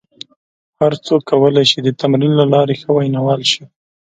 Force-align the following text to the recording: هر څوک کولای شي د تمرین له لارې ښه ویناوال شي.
هر 0.79 0.93
څوک 1.05 1.21
کولای 1.31 1.65
شي 1.71 1.79
د 1.83 1.89
تمرین 2.01 2.33
له 2.37 2.45
لارې 2.53 2.75
ښه 2.81 2.89
ویناوال 2.93 3.41
شي. 3.51 3.63